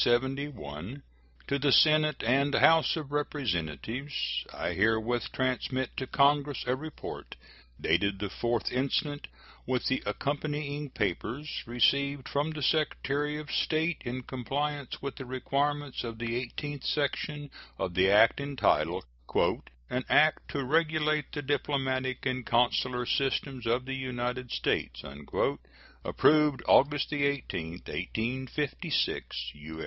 To 0.01 0.99
the 1.59 1.71
Senate 1.71 2.23
and 2.23 2.55
House 2.55 2.95
of 2.95 3.11
Representatives: 3.11 4.43
I 4.51 4.73
herewith 4.73 5.31
transmit 5.31 5.95
to 5.97 6.07
Congress 6.07 6.63
a 6.65 6.75
report, 6.75 7.35
dated 7.79 8.17
the 8.17 8.29
4th 8.31 8.71
instant, 8.71 9.27
with 9.67 9.85
the 9.85 10.01
accompanying 10.03 10.89
papers, 10.89 11.61
received 11.67 12.27
from 12.27 12.49
the 12.49 12.63
Secretary 12.63 13.37
of 13.37 13.51
State, 13.51 14.01
in 14.03 14.23
compliance 14.23 15.03
with 15.03 15.17
the 15.17 15.25
requirements 15.27 16.03
of 16.03 16.17
the 16.17 16.35
eighteenth 16.35 16.83
section 16.83 17.51
of 17.77 17.93
the 17.93 18.09
act 18.09 18.39
entitled 18.41 19.05
"An 19.87 20.03
act 20.09 20.47
to 20.49 20.63
regulate 20.63 21.31
the 21.31 21.43
diplomatic 21.43 22.25
and 22.25 22.43
consular 22.43 23.05
systems 23.05 23.67
of 23.67 23.85
the 23.85 23.93
United 23.93 24.49
States," 24.49 25.03
approved 26.03 26.63
August 26.67 27.13
18, 27.13 27.73
1856. 27.85 29.35
U. 29.53 29.79